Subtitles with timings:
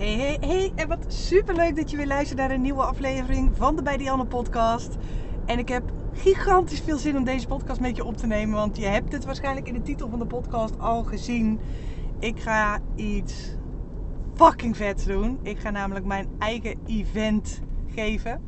[0.00, 0.72] Hey, hey, hey.
[0.74, 3.96] En wat super leuk dat je weer luistert naar een nieuwe aflevering van de Bij
[3.96, 4.96] Dianne podcast.
[5.46, 8.54] En ik heb gigantisch veel zin om deze podcast met je op te nemen.
[8.54, 11.60] Want je hebt het waarschijnlijk in de titel van de podcast al gezien.
[12.18, 13.56] Ik ga iets
[14.34, 15.38] fucking vets doen.
[15.42, 17.60] Ik ga namelijk mijn eigen event
[17.94, 18.42] geven.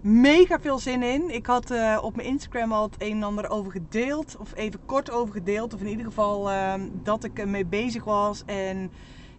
[0.00, 1.34] Mega veel zin in.
[1.34, 4.36] Ik had uh, op mijn Instagram al het een en ander over gedeeld.
[4.38, 5.74] Of even kort over gedeeld.
[5.74, 8.42] Of in ieder geval uh, dat ik ermee bezig was.
[8.46, 8.90] En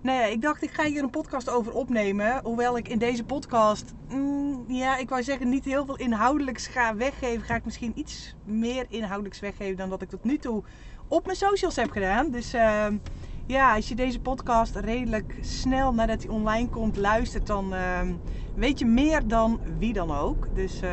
[0.04, 2.40] ja, ik dacht ik ga hier een podcast over opnemen.
[2.44, 6.96] Hoewel ik in deze podcast, mm, ja, ik wou zeggen niet heel veel inhoudelijks ga
[6.96, 7.46] weggeven.
[7.46, 10.64] Ga ik misschien iets meer inhoudelijks weggeven dan dat ik tot nu toe
[11.08, 12.32] op mijn socials heb gedaan.
[12.32, 12.86] Dus uh,
[13.46, 18.14] ja, als je deze podcast redelijk snel nadat hij online komt luistert, dan ehm,
[18.56, 20.48] weet je meer dan wie dan ook.
[20.56, 20.92] Dus eh,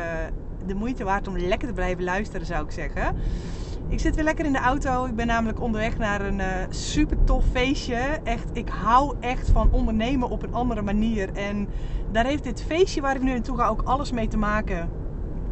[0.65, 3.15] de moeite waard om lekker te blijven luisteren zou ik zeggen.
[3.89, 5.05] Ik zit weer lekker in de auto.
[5.05, 8.19] Ik ben namelijk onderweg naar een uh, super tof feestje.
[8.23, 11.33] Echt, ik hou echt van ondernemen op een andere manier.
[11.33, 11.67] En
[12.11, 14.89] daar heeft dit feestje waar ik nu naartoe ga ook alles mee te maken.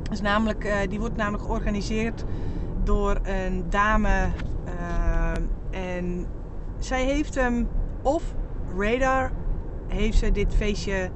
[0.09, 2.23] Dus namelijk, uh, die wordt namelijk georganiseerd
[2.83, 4.27] door een dame.
[4.65, 5.31] Uh,
[5.69, 6.25] en
[6.77, 7.67] zij heeft hem
[8.01, 8.23] of
[8.77, 9.31] radar
[9.87, 11.09] heeft ze dit feestje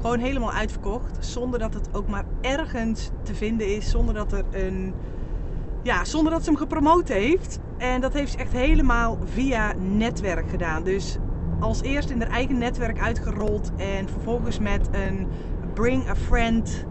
[0.00, 1.26] gewoon helemaal uitverkocht.
[1.26, 3.90] Zonder dat het ook maar ergens te vinden is.
[3.90, 4.94] Zonder dat er een
[5.88, 7.58] ja, zonder dat ze hem gepromoot heeft.
[7.78, 10.82] En dat heeft ze echt helemaal via netwerk gedaan.
[10.84, 11.18] Dus
[11.60, 15.26] als eerst in haar eigen netwerk uitgerold en vervolgens met een
[15.74, 16.84] Bring a Friend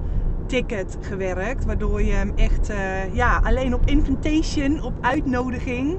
[0.46, 1.66] ticket gewerkt.
[1.66, 5.98] Waardoor je hem echt uh, ja, alleen op invitation, op uitnodiging.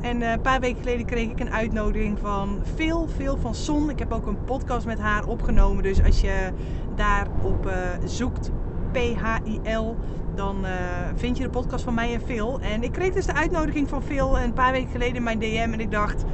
[0.00, 3.90] En uh, een paar weken geleden kreeg ik een uitnodiging van veel, veel van Son.
[3.90, 5.82] Ik heb ook een podcast met haar opgenomen.
[5.82, 6.50] Dus als je
[6.94, 7.72] daarop uh,
[8.04, 8.50] zoekt,
[8.92, 9.96] P-H-I-L,
[10.36, 10.70] dan uh,
[11.14, 12.60] vind je de podcast van mij en Phil.
[12.60, 15.68] En ik kreeg dus de uitnodiging van Phil een paar weken geleden in mijn DM.
[15.72, 16.24] En ik dacht,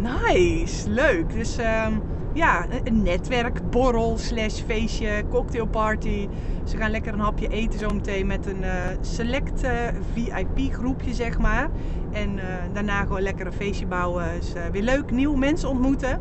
[0.00, 1.32] nice, leuk.
[1.32, 1.86] Dus uh,
[2.32, 6.28] ja, een netwerkborrel slash feestje, cocktailparty.
[6.64, 8.70] Ze gaan lekker een hapje eten zometeen met een uh,
[9.00, 9.70] select uh,
[10.12, 11.70] VIP groepje, zeg maar.
[12.12, 12.38] En
[12.72, 14.24] daarna gewoon lekker een feestje bouwen.
[14.40, 16.20] Dus weer leuk, nieuwe mensen ontmoeten.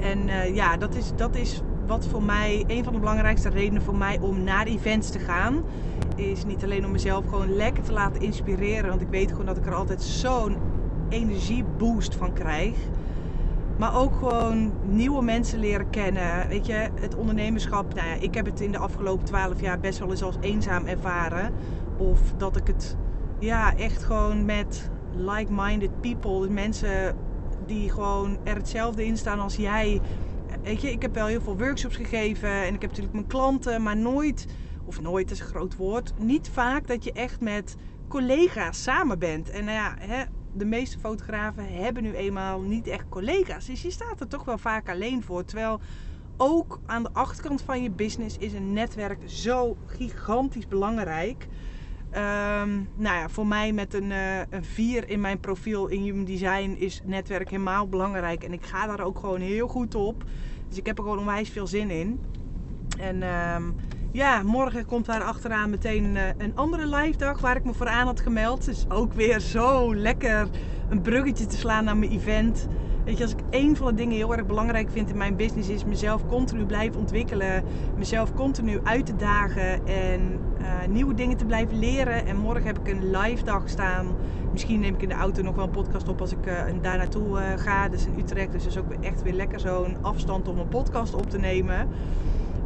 [0.00, 3.96] En ja, dat is, dat is wat voor mij een van de belangrijkste redenen voor
[3.96, 5.62] mij om naar events te gaan.
[6.14, 8.88] Is niet alleen om mezelf gewoon lekker te laten inspireren.
[8.88, 10.56] Want ik weet gewoon dat ik er altijd zo'n
[11.08, 12.76] energieboost van krijg.
[13.78, 16.48] Maar ook gewoon nieuwe mensen leren kennen.
[16.48, 17.94] Weet je, het ondernemerschap.
[17.94, 20.86] Nou ja, ik heb het in de afgelopen twaalf jaar best wel eens als eenzaam
[20.86, 21.52] ervaren.
[21.96, 22.96] Of dat ik het
[23.38, 27.16] ja, echt gewoon met like-minded people, mensen
[27.66, 30.00] die gewoon er hetzelfde in staan als jij,
[30.66, 33.82] weet je, ik heb wel heel veel workshops gegeven en ik heb natuurlijk mijn klanten,
[33.82, 34.46] maar nooit,
[34.84, 37.76] of nooit is een groot woord, niet vaak dat je echt met
[38.08, 39.50] collega's samen bent.
[39.50, 43.66] En nou ja, hè, de meeste fotografen hebben nu eenmaal niet echt collega's.
[43.66, 45.44] Dus je staat er toch wel vaak alleen voor.
[45.44, 45.80] Terwijl
[46.36, 51.46] ook aan de achterkant van je business is een netwerk zo gigantisch belangrijk.
[52.10, 56.24] Um, nou ja, voor mij met een, uh, een 4 in mijn profiel in Human
[56.24, 58.44] Design is netwerk helemaal belangrijk.
[58.44, 60.24] En ik ga daar ook gewoon heel goed op.
[60.68, 62.20] Dus ik heb er gewoon onwijs veel zin in.
[62.98, 63.74] En um,
[64.12, 67.88] ja, morgen komt daar achteraan meteen uh, een andere live dag waar ik me voor
[67.88, 68.64] aan had gemeld.
[68.64, 70.48] Dus ook weer zo lekker
[70.88, 72.66] een bruggetje te slaan naar mijn event.
[73.04, 75.68] Weet je, als ik één van de dingen heel erg belangrijk vind in mijn business
[75.68, 77.64] is mezelf continu blijven ontwikkelen.
[77.96, 82.26] Mezelf continu uit te dagen en uh, nieuwe dingen te blijven leren.
[82.26, 84.16] En morgen heb ik een live dag staan.
[84.56, 86.96] Misschien neem ik in de auto nog wel een podcast op als ik uh, daar
[86.96, 87.88] naartoe uh, ga.
[87.88, 88.52] Dus in Utrecht.
[88.52, 91.88] Dus is ook echt weer lekker zo'n afstand om een podcast op te nemen.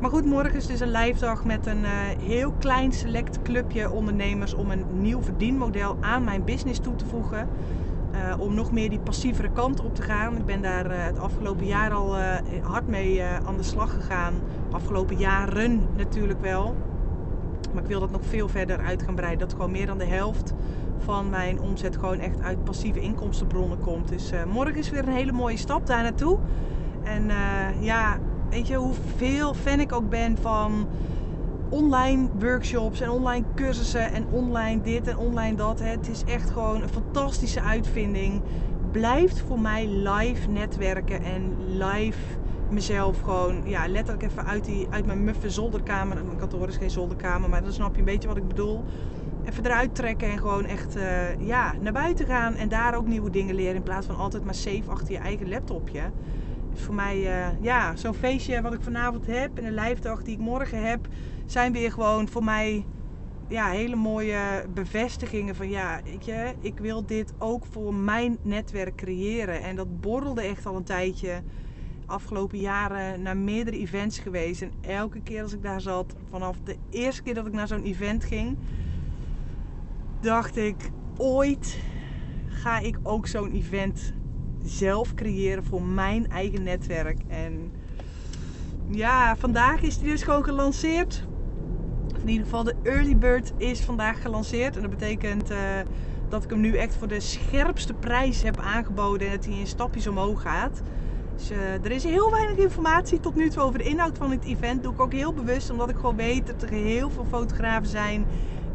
[0.01, 1.85] Maar goed, morgen is dus een live dag met een
[2.21, 7.49] heel klein select clubje ondernemers om een nieuw verdienmodel aan mijn business toe te voegen.
[8.39, 10.37] Om nog meer die passievere kant op te gaan.
[10.37, 12.17] Ik ben daar het afgelopen jaar al
[12.63, 14.35] hard mee aan de slag gegaan.
[14.71, 16.77] Afgelopen jaren natuurlijk wel.
[17.73, 19.49] Maar ik wil dat nog veel verder uit gaan breiden.
[19.49, 20.55] Dat gewoon meer dan de helft
[21.01, 24.09] van mijn omzet gewoon echt uit passieve inkomstenbronnen komt.
[24.09, 26.39] Dus morgen is weer een hele mooie stap daar naartoe.
[27.03, 27.31] En
[27.81, 28.19] ja,
[28.51, 30.89] weet je hoeveel fan ik ook ben van
[31.71, 35.79] online workshops en online cursussen en online dit en online dat.
[35.79, 38.43] Het is echt gewoon een fantastische uitvinding.
[38.91, 42.19] Blijft voor mij live netwerken en live
[42.71, 46.25] mezelf gewoon ja, letterlijk even uit, die, uit mijn muffe zolderkamer.
[46.25, 48.85] Mijn kantoor is geen zolderkamer, maar dan snap je een beetje wat ik bedoel.
[49.45, 53.31] Even eruit trekken en gewoon echt uh, ja, naar buiten gaan en daar ook nieuwe
[53.31, 53.75] dingen leren.
[53.75, 56.03] In plaats van altijd maar safe achter je eigen laptopje.
[56.75, 60.23] Is voor mij uh, ja, zo'n feestje wat ik vanavond heb en een live dag
[60.23, 61.09] die ik morgen heb
[61.51, 62.85] zijn weer gewoon voor mij
[63.49, 68.97] ja, hele mooie bevestigingen van ja, weet je, ik wil dit ook voor mijn netwerk
[68.97, 69.63] creëren.
[69.63, 71.43] En dat borrelde echt al een tijdje.
[72.07, 74.63] afgelopen jaren naar meerdere events geweest.
[74.63, 77.85] En elke keer als ik daar zat, vanaf de eerste keer dat ik naar zo'n
[77.85, 78.57] event ging,
[80.21, 81.79] dacht ik: ooit
[82.47, 84.13] ga ik ook zo'n event
[84.65, 87.19] zelf creëren voor mijn eigen netwerk.
[87.29, 87.73] En
[88.91, 91.27] ja, vandaag is die dus gewoon gelanceerd.
[92.23, 94.77] In ieder geval de Early Bird is vandaag gelanceerd.
[94.77, 95.59] En dat betekent uh,
[96.29, 99.27] dat ik hem nu echt voor de scherpste prijs heb aangeboden.
[99.29, 100.83] En dat hij in stapjes omhoog gaat.
[101.37, 104.45] Dus uh, er is heel weinig informatie tot nu toe over de inhoud van het
[104.45, 104.83] event.
[104.83, 108.27] Doe ik ook heel bewust, omdat ik gewoon weet dat er heel veel fotografen zijn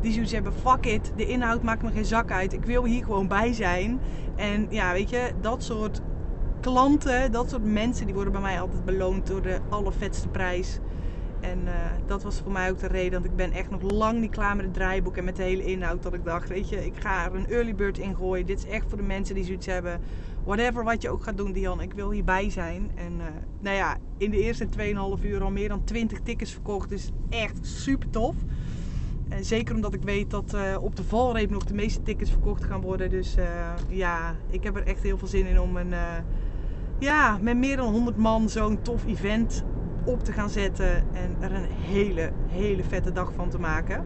[0.05, 2.53] die zoiets hebben: fuck it, de inhoud maakt me geen zak uit.
[2.53, 3.99] Ik wil hier gewoon bij zijn.
[4.35, 6.01] En ja, weet je, dat soort
[6.61, 10.79] klanten, dat soort mensen, die worden bij mij altijd beloond door de allervetste prijs.
[11.39, 11.71] En uh,
[12.07, 14.55] dat was voor mij ook de reden, want ik ben echt nog lang niet klaar
[14.55, 16.03] met het draaiboek en met de hele inhoud.
[16.03, 18.45] Dat ik dacht, weet je, ik ga er een early bird in gooien.
[18.45, 20.01] Dit is echt voor de mensen die zoiets hebben.
[20.43, 22.91] Whatever wat je ook gaat doen, Dian, ik wil hierbij zijn.
[22.95, 23.25] En uh,
[23.59, 24.67] nou ja, in de eerste
[25.19, 26.89] 2,5 uur al meer dan 20 tickets verkocht.
[26.89, 28.35] Dus echt super tof.
[29.30, 32.63] En zeker omdat ik weet dat uh, op de valreep nog de meeste tickets verkocht
[32.63, 33.10] gaan worden.
[33.10, 33.36] Dus
[33.88, 35.94] ja, ik heb er echt heel veel zin in om een
[37.00, 39.63] ja, met meer dan 100 man zo'n tof event
[40.06, 44.06] op te gaan zetten en er een hele, hele vette dag van te maken.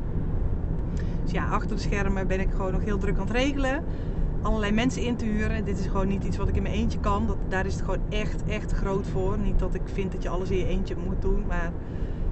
[1.24, 3.84] Dus ja, achter de schermen ben ik gewoon nog heel druk aan het regelen.
[4.42, 5.66] Allerlei mensen in te huren.
[5.66, 7.28] Dit is gewoon niet iets wat ik in mijn eentje kan.
[7.28, 9.38] Dat, daar is het gewoon echt, echt groot voor.
[9.40, 11.44] Niet dat ik vind dat je alles in je eentje moet doen.
[11.48, 11.72] Maar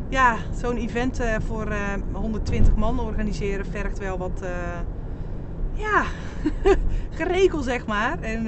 [0.09, 4.49] ja, zo'n event uh, voor uh, eh, 120 man organiseren vergt wel wat, uh,
[5.73, 6.03] ja,
[7.19, 8.21] geregeld zeg maar.
[8.21, 8.47] En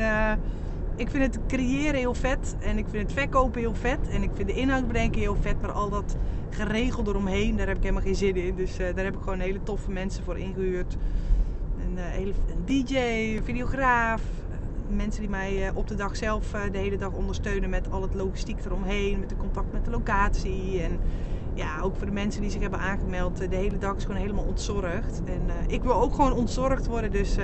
[0.96, 2.56] ik vind het creëren heel vet.
[2.60, 4.00] En ik vind het verkopen heel vet.
[4.12, 5.62] En ik vind de inhoud bedenken heel vet.
[5.62, 6.18] Maar al dat
[6.50, 8.56] geregeld eromheen, daar heb ik helemaal geen zin in.
[8.56, 10.98] Dus daar heb ik gewoon hele toffe mensen voor ingehuurd.
[11.86, 14.22] Een, hele, een DJ, een videograaf.
[14.90, 18.66] Mensen die mij op de dag zelf de hele dag ondersteunen met al het logistiek
[18.66, 19.20] eromheen.
[19.20, 20.82] Met de contact met de locatie.
[20.82, 21.00] En
[21.60, 23.38] ja, ook voor de mensen die zich hebben aangemeld.
[23.38, 25.22] de hele dag is gewoon helemaal ontzorgd.
[25.26, 27.12] En ik wil ook gewoon ontzorgd worden.
[27.12, 27.38] Dus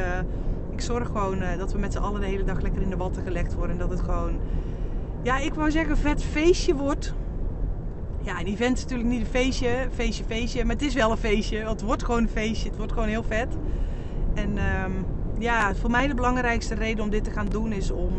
[0.71, 3.23] ik zorg gewoon dat we met z'n allen de hele dag lekker in de watten
[3.23, 3.71] gelegd worden.
[3.71, 4.39] En dat het gewoon,
[5.21, 7.13] ja, ik wou zeggen, vet feestje wordt.
[8.21, 10.65] Ja, een event is natuurlijk niet een feestje, feestje, feestje.
[10.65, 11.57] Maar het is wel een feestje.
[11.63, 12.67] Want het wordt gewoon een feestje.
[12.69, 13.57] Het wordt gewoon heel vet.
[14.33, 15.05] En um,
[15.37, 18.13] ja, voor mij de belangrijkste reden om dit te gaan doen is om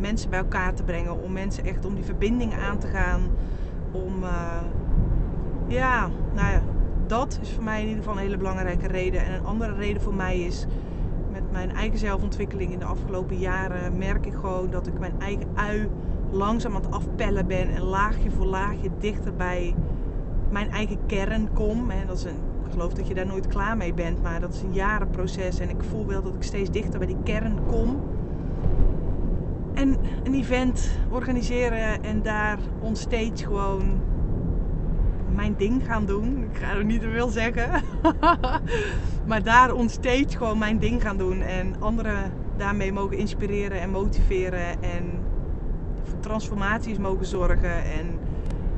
[0.00, 1.22] mensen bij elkaar te brengen.
[1.22, 3.20] Om mensen echt om die verbinding aan te gaan.
[3.92, 4.24] Om,
[5.72, 6.62] ja, nou ja,
[7.06, 9.24] dat is voor mij in ieder geval een hele belangrijke reden.
[9.24, 10.66] En een andere reden voor mij is
[11.52, 15.88] mijn eigen zelfontwikkeling in de afgelopen jaren merk ik gewoon dat ik mijn eigen ui
[16.30, 19.74] langzaam aan het afpellen ben en laagje voor laagje dichter bij
[20.50, 21.90] mijn eigen kern kom.
[21.90, 24.54] En dat is een, ik geloof dat je daar nooit klaar mee bent, maar dat
[24.54, 28.00] is een jarenproces en ik voel wel dat ik steeds dichter bij die kern kom.
[29.74, 34.00] En een event organiseren en daar onstage gewoon
[35.34, 36.48] mijn ding gaan doen.
[36.50, 37.70] Ik ga er niet te veel zeggen.
[39.28, 41.40] maar daar onstage gewoon mijn ding gaan doen.
[41.40, 44.82] En anderen daarmee mogen inspireren en motiveren.
[44.82, 45.04] En
[46.02, 47.84] voor transformaties mogen zorgen.
[47.84, 48.18] En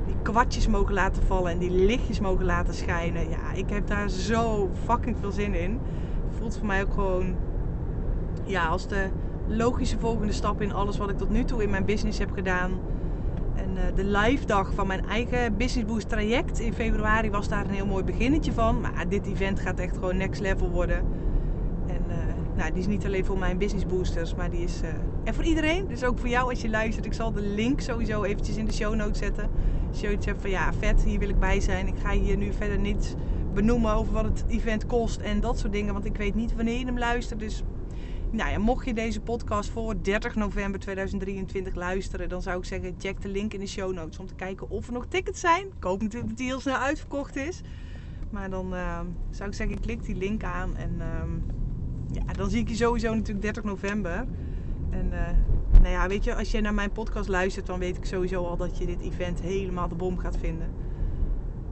[0.06, 1.52] die kwartjes mogen laten vallen.
[1.52, 3.28] En die lichtjes mogen laten schijnen.
[3.28, 5.80] Ja, ik heb daar zo fucking veel zin in.
[6.28, 7.34] Het voelt voor mij ook gewoon...
[8.44, 9.08] Ja, als de
[9.46, 12.70] logische volgende stap in alles wat ik tot nu toe in mijn business heb gedaan
[13.56, 17.64] en uh, de live dag van mijn eigen Business Boost traject in februari was daar
[17.64, 18.80] een heel mooi beginnetje van.
[18.80, 20.96] Maar dit event gaat echt gewoon next level worden.
[21.86, 22.16] En uh,
[22.56, 24.88] nou, die is niet alleen voor mijn business boosters, maar die is uh,
[25.24, 25.88] en voor iedereen.
[25.88, 27.06] Dus ook voor jou als je luistert.
[27.06, 29.50] Ik zal de link sowieso eventjes in de show notes zetten.
[29.88, 31.86] Als je iets hebt van ja, vet, hier wil ik bij zijn.
[31.86, 33.14] Ik ga hier nu verder niets
[33.54, 35.92] benoemen over wat het event kost en dat soort dingen.
[35.92, 37.40] Want ik weet niet wanneer je hem luistert.
[37.40, 37.62] Dus
[38.34, 42.94] nou ja, mocht je deze podcast voor 30 november 2023 luisteren, dan zou ik zeggen:
[42.98, 45.66] check de link in de show notes om te kijken of er nog tickets zijn.
[45.76, 47.60] Ik hoop natuurlijk dat die heel snel uitverkocht is.
[48.30, 49.00] Maar dan uh,
[49.30, 53.14] zou ik zeggen: klik die link aan en uh, ja, dan zie ik je sowieso
[53.14, 54.26] natuurlijk 30 november.
[54.90, 55.20] En uh,
[55.80, 58.56] nou ja, weet je, als je naar mijn podcast luistert, dan weet ik sowieso al
[58.56, 60.68] dat je dit event helemaal de bom gaat vinden.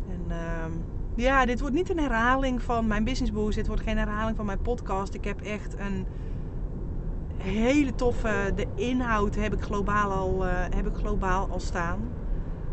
[0.08, 0.70] En ehm,
[1.14, 3.56] ja, dit wordt niet een herhaling van mijn Business Boost.
[3.56, 5.14] Dit wordt geen herhaling van mijn podcast.
[5.14, 6.06] Ik heb echt een
[7.42, 8.52] hele toffe.
[8.54, 12.00] De inhoud heb ik globaal al, uh, heb ik globaal al staan.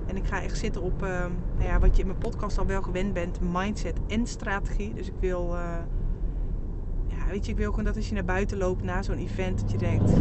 [0.05, 1.09] En ik ga echt zitten op uh,
[1.57, 4.93] nou ja, wat je in mijn podcast al wel gewend bent: mindset en strategie.
[4.93, 5.53] Dus ik wil.
[5.53, 5.75] Uh,
[7.07, 9.59] ja, weet je, ik wil gewoon dat als je naar buiten loopt na zo'n event,
[9.59, 10.11] dat je denkt: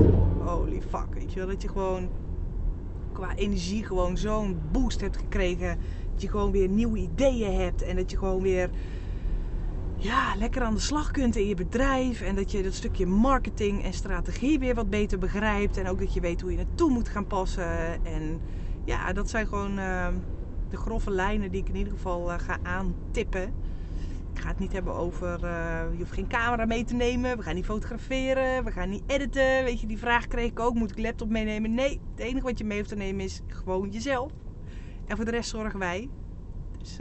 [0.45, 1.15] holy fuck.
[1.15, 2.09] Weet je wel, dat je gewoon
[3.13, 5.79] qua energie gewoon zo'n boost hebt gekregen.
[6.13, 8.71] Dat je gewoon weer nieuwe ideeën hebt en dat je gewoon weer
[9.99, 12.21] ja, lekker aan de slag kunt in je bedrijf.
[12.21, 15.77] En dat je dat stukje marketing en strategie weer wat beter begrijpt.
[15.77, 18.05] En ook dat je weet hoe je naartoe moet gaan passen.
[18.05, 18.41] En
[18.85, 20.09] ja, dat zijn gewoon uh,
[20.69, 23.55] de grove lijnen die ik in ieder geval uh, ga aantippen.
[24.33, 27.37] Ik ga het niet hebben over, uh, je hoeft geen camera mee te nemen.
[27.37, 28.65] We gaan niet fotograferen.
[28.65, 29.65] We gaan niet editen.
[29.65, 30.75] Weet je, die vraag kreeg ik ook.
[30.75, 31.75] Moet ik laptop meenemen?
[31.75, 34.33] Nee, het enige wat je mee hoeft te nemen is gewoon jezelf.
[35.07, 36.09] En voor de rest zorgen wij.
[36.79, 36.99] Dus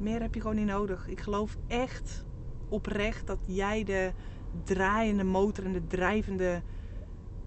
[0.00, 1.08] meer heb je gewoon niet nodig.
[1.08, 2.24] Ik geloof echt
[2.68, 4.12] oprecht dat jij de
[4.64, 6.62] draaiende motor en de drijvende,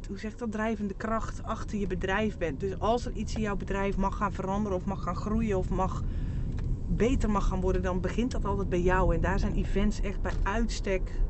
[0.07, 2.59] hoe zeg dat, drijvende kracht achter je bedrijf bent.
[2.59, 5.69] Dus als er iets in jouw bedrijf mag gaan veranderen of mag gaan groeien of
[5.69, 6.03] mag
[6.87, 9.15] beter mag gaan worden, dan begint dat altijd bij jou.
[9.15, 11.21] En daar zijn events echt bij uitstek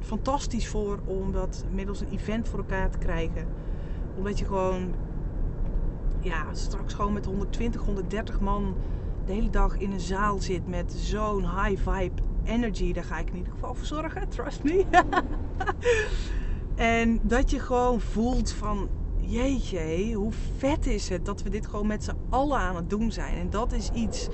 [0.00, 3.46] fantastisch voor om dat middels een event voor elkaar te krijgen.
[4.16, 4.94] Omdat je gewoon
[6.20, 8.74] ja, straks gewoon met 120, 130 man
[9.30, 13.30] de hele dag in een zaal zit met zo'n high vibe energy, daar ga ik
[13.30, 14.84] in ieder geval voor zorgen, trust me.
[16.74, 18.88] en dat je gewoon voelt van,
[19.20, 23.12] jeetje, hoe vet is het dat we dit gewoon met z'n allen aan het doen
[23.12, 23.36] zijn.
[23.38, 24.28] En dat is iets,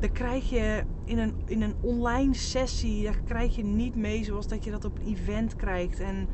[0.00, 4.46] dat krijg je in een, in een online sessie, daar krijg je niet mee zoals
[4.46, 6.00] dat je dat op een event krijgt.
[6.00, 6.28] En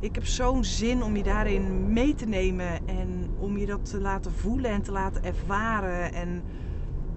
[0.00, 4.00] ik heb zo'n zin om je daarin mee te nemen en om je dat te
[4.00, 6.12] laten voelen en te laten ervaren.
[6.12, 6.44] En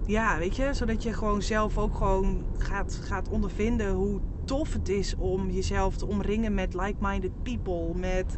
[0.06, 4.88] ja, weet je, zodat je gewoon zelf ook gewoon gaat, gaat ondervinden hoe tof het
[4.88, 8.36] is om jezelf te omringen met like-minded people, met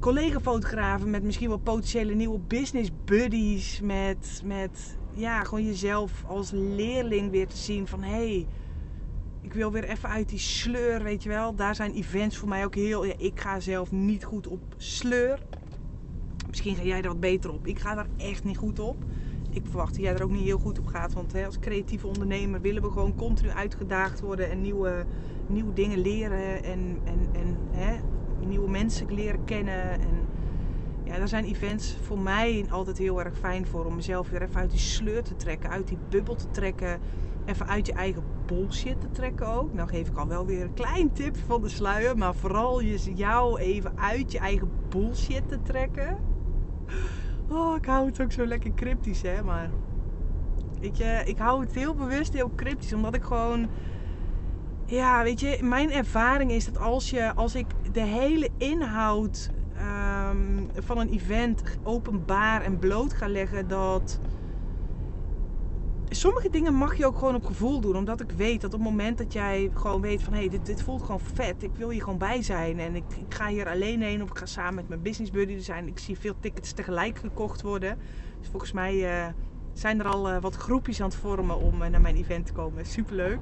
[0.00, 7.30] collega-fotografen, met misschien wel potentiële nieuwe business buddies, met, met ja, gewoon jezelf als leerling
[7.30, 8.46] weer te zien van hé, hey,
[9.40, 11.54] ik wil weer even uit die sleur, weet je wel.
[11.54, 15.38] Daar zijn events voor mij ook heel, ja, ik ga zelf niet goed op sleur.
[16.48, 17.66] Misschien ga jij er wat beter op.
[17.66, 18.96] Ik ga daar echt niet goed op
[19.54, 21.12] ik verwacht dat jij er ook niet heel goed op gaat.
[21.12, 25.04] Want hè, als creatieve ondernemer willen we gewoon continu uitgedaagd worden en nieuwe,
[25.46, 27.96] nieuwe dingen leren en, en, en hè,
[28.46, 29.90] nieuwe mensen leren kennen.
[29.90, 30.26] En
[31.04, 34.60] ja, daar zijn events voor mij altijd heel erg fijn voor om mezelf weer even
[34.60, 37.00] uit die sleur te trekken, uit die bubbel te trekken.
[37.44, 39.74] Even uit je eigen bullshit te trekken ook.
[39.74, 42.18] Nou geef ik al wel weer een klein tip van de sluier.
[42.18, 46.16] Maar vooral je, jou even uit je eigen bullshit te trekken
[47.48, 49.42] Oh, ik hou het ook zo lekker cryptisch, hè.
[49.42, 49.70] Maar
[50.80, 52.92] weet je, ik hou het heel bewust heel cryptisch.
[52.92, 53.68] Omdat ik gewoon...
[54.86, 60.66] Ja, weet je, mijn ervaring is dat als, je, als ik de hele inhoud ehm,
[60.74, 64.20] van een event openbaar en bloot ga leggen, dat
[66.08, 67.96] sommige dingen mag je ook gewoon op gevoel doen.
[67.96, 70.66] Omdat ik weet dat op het moment dat jij gewoon weet van hé, hey, dit,
[70.66, 71.62] dit voelt gewoon vet.
[71.62, 72.78] Ik wil hier gewoon bij zijn.
[72.78, 75.58] En ik, ik ga hier alleen heen of ik ga samen met mijn business buddy
[75.58, 75.88] zijn.
[75.88, 77.98] Ik zie veel tickets tegelijk gekocht worden.
[78.38, 79.32] Dus volgens mij uh,
[79.72, 82.52] zijn er al uh, wat groepjes aan het vormen om uh, naar mijn event te
[82.52, 82.86] komen.
[82.86, 83.40] Superleuk.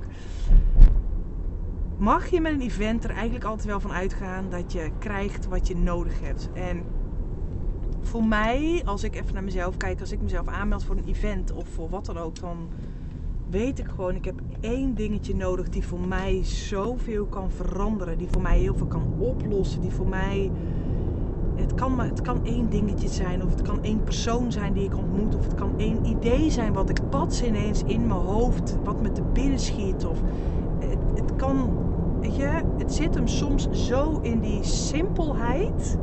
[1.99, 5.67] Mag je met een event er eigenlijk altijd wel van uitgaan dat je krijgt wat
[5.69, 6.49] je nodig hebt.
[6.55, 6.85] En
[8.03, 11.53] voor mij, als ik even naar mezelf kijk, als ik mezelf aanmeld voor een event
[11.53, 12.69] of voor wat dan ook, dan
[13.51, 18.19] weet ik gewoon, ik heb één dingetje nodig die voor mij zoveel kan veranderen.
[18.19, 19.81] Die voor mij heel veel kan oplossen.
[19.81, 20.51] Die voor mij.
[21.55, 24.97] Het kan, het kan één dingetje zijn, of het kan één persoon zijn die ik
[24.97, 29.03] ontmoet, of het kan één idee zijn wat ik pats ineens in mijn hoofd, wat
[29.03, 30.05] me te binnen schiet.
[30.05, 30.21] Of
[30.79, 31.71] het, het kan,
[32.21, 35.99] weet je, het zit hem soms zo in die simpelheid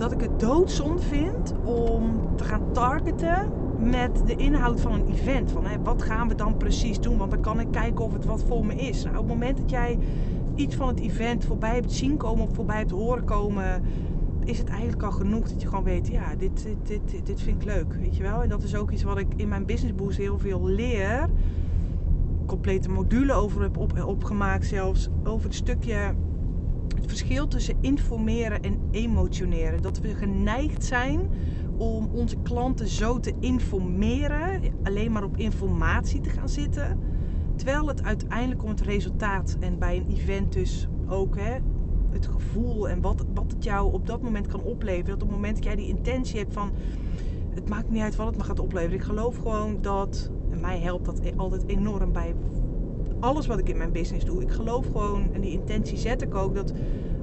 [0.00, 5.50] dat ik het doodzonde vind om te gaan targeten met de inhoud van een event.
[5.50, 7.16] Van hé, wat gaan we dan precies doen?
[7.16, 9.02] Want dan kan ik kijken of het wat voor me is.
[9.02, 9.98] Nou, op het moment dat jij
[10.54, 13.82] iets van het event voorbij hebt zien komen of voorbij hebt horen komen,
[14.44, 17.62] is het eigenlijk al genoeg dat je gewoon weet, ja, dit, dit, dit, dit vind
[17.62, 17.94] ik leuk.
[17.94, 18.42] Weet je wel?
[18.42, 21.28] En dat is ook iets wat ik in mijn business boost heel veel leer.
[22.46, 25.08] Complete module over heb op, opgemaakt zelfs.
[25.24, 26.14] Over het stukje
[27.10, 29.82] verschil tussen informeren en emotioneren.
[29.82, 31.20] Dat we geneigd zijn
[31.76, 36.98] om onze klanten zo te informeren, alleen maar op informatie te gaan zitten.
[37.56, 41.56] Terwijl het uiteindelijk om het resultaat en bij een event dus ook hè,
[42.10, 45.04] het gevoel en wat, wat het jou op dat moment kan opleveren.
[45.04, 46.70] Dat op het moment dat jij die intentie hebt van
[47.54, 48.96] het maakt niet uit wat het me gaat opleveren.
[48.96, 52.34] Ik geloof gewoon dat, en mij helpt dat altijd enorm bij
[53.20, 54.42] alles wat ik in mijn business doe.
[54.42, 56.72] Ik geloof gewoon, en die intentie zet ik ook, dat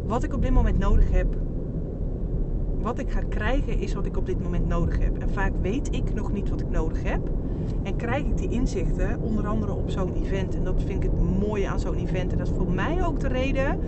[0.05, 1.35] wat ik op dit moment nodig heb,
[2.81, 5.17] wat ik ga krijgen, is wat ik op dit moment nodig heb.
[5.17, 7.29] En vaak weet ik nog niet wat ik nodig heb.
[7.83, 10.55] En krijg ik die inzichten, onder andere op zo'n event.
[10.55, 12.31] En dat vind ik het mooie aan zo'n event.
[12.31, 13.79] En dat is voor mij ook de reden.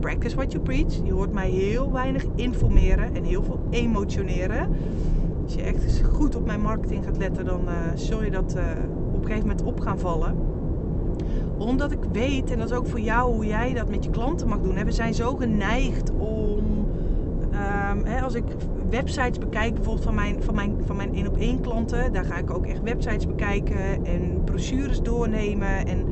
[0.00, 1.04] Practice what you preach.
[1.04, 4.68] Je hoort mij heel weinig informeren en heel veel emotioneren.
[5.44, 8.62] Als je echt goed op mijn marketing gaat letten, dan uh, zul je dat uh,
[9.12, 10.36] op een gegeven moment op gaan vallen.
[11.58, 14.48] Omdat ik weet, en dat is ook voor jou hoe jij dat met je klanten
[14.48, 14.84] mag doen.
[14.84, 16.86] We zijn zo geneigd om,
[17.50, 18.44] ehm, als ik
[18.90, 22.36] websites bekijk, bijvoorbeeld van mijn, van mijn, van mijn één op één klanten, daar ga
[22.36, 26.04] ik ook echt websites bekijken en brochures doornemen en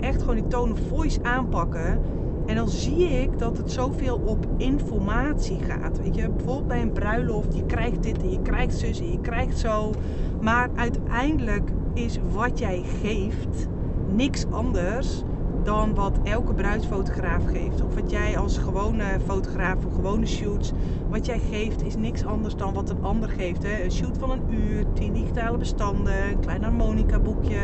[0.00, 2.00] echt gewoon die tone of voice aanpakken.
[2.46, 5.98] En dan zie ik dat het zoveel op informatie gaat.
[5.98, 9.20] Weet je, bijvoorbeeld bij een bruiloft, je krijgt dit en je krijgt zus en je
[9.20, 9.92] krijgt zo.
[10.40, 13.68] Maar uiteindelijk is wat jij geeft
[14.14, 15.22] niks anders
[15.62, 17.82] dan wat elke bruidsfotograaf geeft.
[17.82, 20.72] Of wat jij als gewone fotograaf voor gewone shoots,
[21.08, 23.62] wat jij geeft is niks anders dan wat een ander geeft.
[23.62, 23.84] Hè?
[23.84, 27.60] Een shoot van een uur, 10 digitale bestanden, een klein harmonica boekje,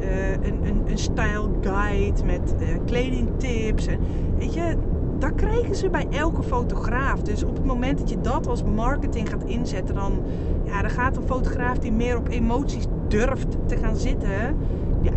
[0.00, 3.86] uh, een, een, een style guide met uh, kledingtips.
[3.86, 3.98] En,
[4.38, 4.76] weet je,
[5.18, 7.22] dat krijgen ze bij elke fotograaf.
[7.22, 10.22] Dus op het moment dat je dat als marketing gaat inzetten, dan,
[10.64, 14.56] ja, dan gaat een fotograaf die meer op emoties durft te gaan zitten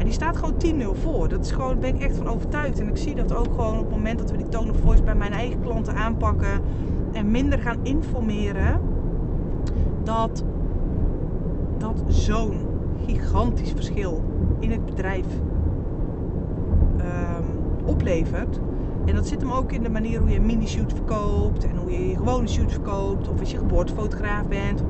[0.04, 0.56] die staat gewoon
[0.98, 1.28] 10-0 voor.
[1.28, 2.80] Dat is gewoon, daar ben ik echt van overtuigd.
[2.80, 5.04] En ik zie dat ook gewoon op het moment dat we die tone of voice
[5.04, 6.62] bij mijn eigen klanten aanpakken
[7.12, 8.82] en minder gaan informeren,
[10.04, 10.44] dat
[11.78, 12.54] dat zo'n
[13.06, 14.24] gigantisch verschil
[14.60, 15.26] in het bedrijf
[16.98, 18.60] um, oplevert.
[19.12, 21.92] En dat zit hem ook in de manier hoe je een mini-shoot verkoopt en hoe
[21.92, 23.28] je je gewone shoot verkoopt.
[23.28, 24.84] Of als je geboortefotograaf bent.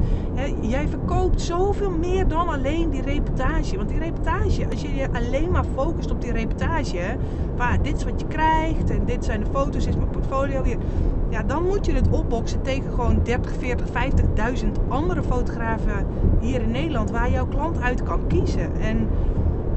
[0.62, 3.78] jij verkoopt zoveel meer dan alleen die reportage.
[3.78, 7.18] Want die reportage, als je je alleen maar focust op die reportage.
[7.58, 10.64] Waar dit is wat je krijgt en dit zijn de foto's, dit is mijn portfolio.
[11.30, 13.88] Ja, dan moet je het opboksen tegen gewoon 30, 40,
[14.64, 16.08] 50.000 andere fotografen
[16.40, 17.12] hier in Nederland.
[17.12, 18.82] Waar jouw klant uit kan kiezen.
[18.82, 19.08] En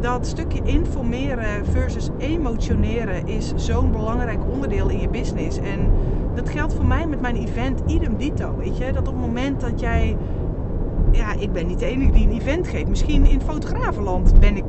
[0.04, 5.58] dat stukje informeren versus emotioneren is zo'n belangrijk onderdeel in je business.
[5.58, 5.90] En
[6.34, 8.56] dat geldt voor mij met mijn event idem dito.
[8.56, 10.16] Weet je, dat op het moment dat jij.
[11.12, 12.88] Ja, ik ben niet de enige die een event geeft.
[12.88, 14.64] Misschien in fotografenland ben ik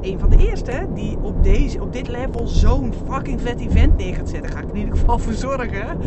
[0.00, 4.14] een van de eerste die op, deze, op dit level zo'n fucking vet event neer
[4.14, 4.50] gaat zetten.
[4.50, 5.98] Daar ga ik in ieder geval voor zorgen.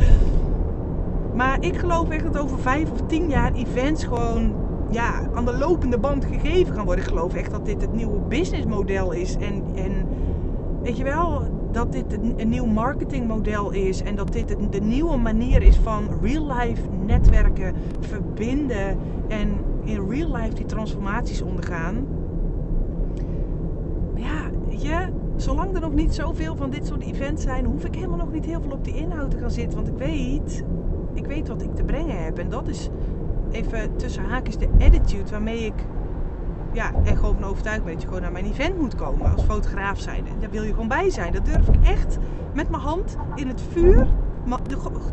[1.33, 4.53] Maar ik geloof echt dat over vijf of tien jaar events gewoon
[4.91, 7.03] ja, aan de lopende band gegeven gaan worden.
[7.03, 9.35] Ik geloof echt dat dit het nieuwe businessmodel is.
[9.35, 10.07] En, en
[10.83, 14.01] weet je wel, dat dit een, nieuw marketingmodel is.
[14.01, 18.97] En dat dit de nieuwe manier is van real life netwerken, verbinden.
[19.27, 19.49] En
[19.83, 22.05] in real life die transformaties ondergaan.
[24.15, 28.17] Ja, je, zolang er nog niet zoveel van dit soort events zijn, hoef ik helemaal
[28.17, 29.75] nog niet heel veel op die inhoud te gaan zitten.
[29.75, 30.63] Want ik weet,
[31.13, 32.37] ik weet wat ik te brengen heb.
[32.37, 32.89] En dat is
[33.51, 35.73] even tussen haakjes de attitude waarmee ik
[36.73, 39.99] ja, er gewoon overtuigd ben dat je gewoon naar mijn event moet komen als fotograaf
[39.99, 40.25] zijn.
[40.39, 41.33] Daar wil je gewoon bij zijn.
[41.33, 42.17] Dat durf ik echt
[42.53, 44.07] met mijn hand in het vuur.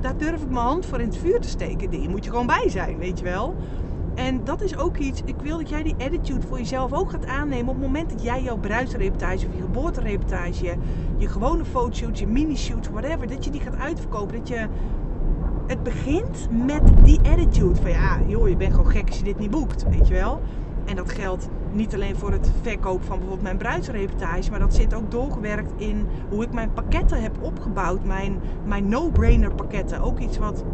[0.00, 1.90] Daar durf ik mijn hand voor in het vuur te steken.
[1.90, 3.56] Die moet je gewoon bij zijn, weet je wel.
[4.14, 7.26] En dat is ook iets, ik wil dat jij die attitude voor jezelf ook gaat
[7.26, 10.76] aannemen op het moment dat jij jouw bruidsreportage of je geboortereportage,
[11.16, 14.36] je gewone fotoshoot, je mini-shoot, whatever, dat je die gaat uitverkopen.
[14.36, 14.66] Dat je
[15.68, 19.38] het begint met die attitude van ja, joh, je bent gewoon gek als je dit
[19.38, 20.40] niet boekt, weet je wel.
[20.84, 24.94] En dat geldt niet alleen voor het verkoop van bijvoorbeeld mijn bruidsreportage, maar dat zit
[24.94, 30.00] ook doorgewerkt in hoe ik mijn pakketten heb opgebouwd, mijn, mijn no-brainer pakketten.
[30.00, 30.64] Ook iets wat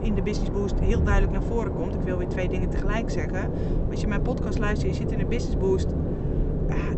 [0.00, 1.94] in de Business Boost heel duidelijk naar voren komt.
[1.94, 3.50] Ik wil weer twee dingen tegelijk zeggen.
[3.90, 5.88] Als je mijn podcast luistert, je zit in de Business Boost,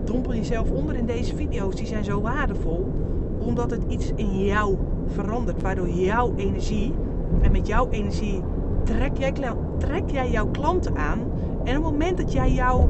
[0.05, 1.75] dompel jezelf onder in deze video's.
[1.75, 2.93] Die zijn zo waardevol,
[3.39, 4.77] omdat het iets in jou
[5.07, 5.63] verandert.
[5.63, 6.95] Waardoor jouw energie,
[7.43, 8.43] en met jouw energie
[8.85, 9.33] trek jij,
[9.79, 11.19] trek jij jouw klanten aan.
[11.65, 12.89] En op het moment dat jij jouw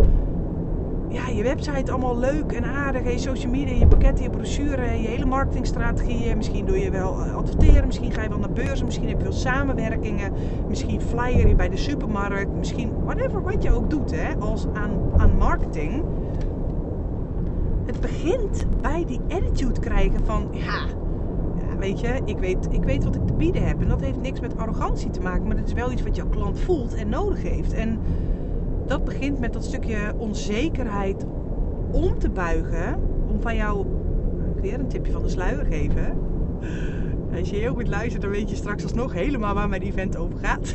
[1.09, 3.02] ja, je website allemaal leuk en aardig.
[3.02, 6.37] En je social media, je pakketten, je brochure, je hele marketingstrategieën.
[6.37, 9.22] Misschien doe je wel eh, adverteren, misschien ga je wel naar beurzen, misschien heb je
[9.22, 10.33] wel samenwerkingen.
[10.68, 14.90] Misschien flyer je bij de supermarkt, misschien whatever wat je ook doet hè, als aan,
[15.16, 16.02] aan marketing.
[17.85, 20.87] Het begint bij die attitude krijgen van ja,
[21.78, 23.80] weet je, ik weet, ik weet wat ik te bieden heb.
[23.80, 26.28] En dat heeft niks met arrogantie te maken, maar het is wel iets wat jouw
[26.28, 27.72] klant voelt en nodig heeft.
[27.72, 27.98] En
[28.86, 31.24] dat begint met dat stukje onzekerheid
[31.90, 33.86] om te buigen, om van jou,
[34.60, 36.18] weer een tipje van de sluier geven.
[37.38, 40.38] Als je heel goed luistert, dan weet je straks alsnog helemaal waar mijn event over
[40.38, 40.74] gaat.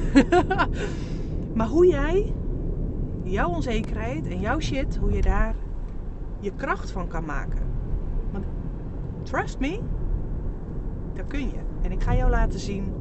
[1.56, 2.34] maar hoe jij
[3.24, 5.56] jouw onzekerheid en jouw shit, hoe je daar
[6.40, 7.62] je kracht van kan maken.
[8.32, 8.46] Want
[9.24, 9.80] trust me,
[11.14, 11.60] dat kun je.
[11.82, 12.94] En ik ga jou laten zien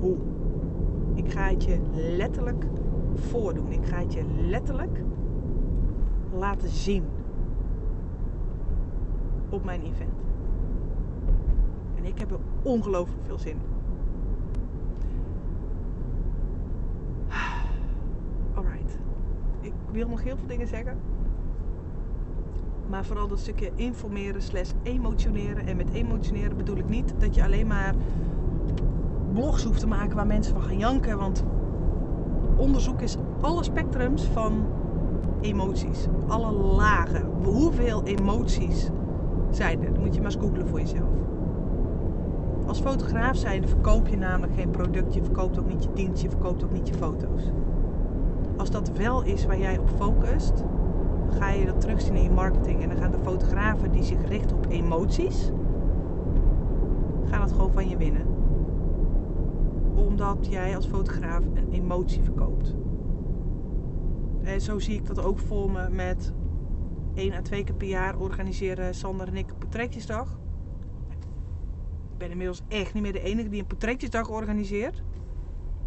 [0.00, 0.16] hoe.
[1.14, 2.66] Ik ga het je letterlijk
[3.14, 3.72] voordoen.
[3.72, 5.00] Ik ga het je letterlijk
[6.32, 7.04] laten zien
[9.48, 10.12] op mijn event.
[11.96, 13.58] En ik heb er ongelooflijk veel zin in.
[18.54, 18.98] Alright.
[19.60, 20.98] Ik wil nog heel veel dingen zeggen.
[22.88, 25.66] Maar vooral dat stukje informeren slash emotioneren.
[25.66, 27.94] En met emotioneren bedoel ik niet dat je alleen maar
[29.32, 31.18] blogs hoeft te maken waar mensen van gaan janken.
[31.18, 31.44] Want
[32.56, 34.66] onderzoek is alle spectrums van
[35.40, 36.06] emoties.
[36.26, 37.24] Alle lagen.
[37.42, 38.90] Hoeveel emoties
[39.50, 39.92] zijn er?
[39.92, 41.08] Dat moet je maar eens googlen voor jezelf.
[42.66, 45.14] Als fotograaf zijnde verkoop je namelijk geen product.
[45.14, 46.22] Je verkoopt ook niet je dienst.
[46.22, 47.42] Je verkoopt ook niet je foto's.
[48.56, 50.64] Als dat wel is waar jij op focust,
[51.34, 52.82] ga je dat terugzien in je marketing.
[52.82, 55.50] En dan gaan de fotografen die zich richten op emoties,
[57.24, 58.26] gaan het gewoon van je winnen.
[59.94, 62.74] Omdat jij als fotograaf een emotie verkoopt.
[64.42, 66.32] En zo zie ik dat ook voor me met
[67.14, 70.38] één à twee keer per jaar organiseren Sander en ik een portretjesdag.
[72.12, 75.02] Ik ben inmiddels echt niet meer de enige die een portretjesdag organiseert.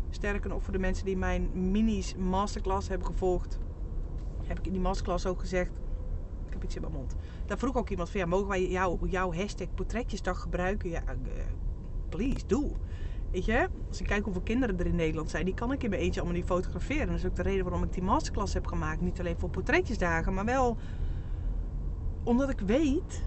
[0.09, 3.59] Sterker nog, voor de mensen die mijn minis masterclass hebben gevolgd,
[4.47, 5.71] heb ik in die masterclass ook gezegd.
[6.45, 7.15] Ik heb iets in mijn mond.
[7.45, 10.89] Daar vroeg ook iemand van ja, mogen wij jou, jouw hashtag portretjesdag gebruiken?
[10.89, 11.43] Ja, uh,
[12.09, 12.71] please, doe.
[13.31, 15.89] Weet je, als ik kijk hoeveel kinderen er in Nederland zijn, die kan ik in
[15.89, 17.07] mijn eentje allemaal niet fotograferen.
[17.07, 19.01] Dat is ook de reden waarom ik die masterclass heb gemaakt.
[19.01, 20.77] Niet alleen voor portretjesdagen, maar wel
[22.23, 23.23] omdat ik weet,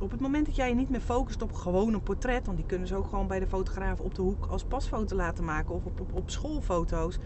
[0.00, 2.66] op het moment dat jij je niet meer focust op gewoon een portret, want die
[2.66, 5.84] kunnen ze ook gewoon bij de fotograaf op de hoek als pasfoto laten maken of
[5.84, 7.18] op, op, op schoolfoto's.